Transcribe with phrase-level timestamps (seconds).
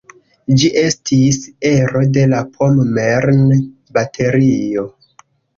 [0.61, 1.35] Ĝi estis
[1.73, 4.89] ero de la "Pommern-Baterio".